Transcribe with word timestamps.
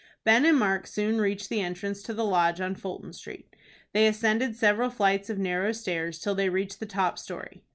Ben 0.23 0.45
and 0.45 0.57
Mark 0.57 0.87
soon 0.87 1.21
reached 1.21 1.47
the 1.49 1.61
entrance 1.61 2.01
to 2.01 2.11
the 2.11 2.25
Lodge 2.25 2.59
on 2.59 2.73
Fulton 2.73 3.13
Street. 3.13 3.55
They 3.93 4.07
ascended 4.07 4.55
several 4.55 4.89
flights 4.89 5.29
of 5.29 5.37
narrow 5.37 5.73
stairs 5.73 6.17
till 6.17 6.33
they 6.33 6.49
reached 6.49 6.79
the 6.79 6.87
top 6.87 7.19
story. 7.19 7.61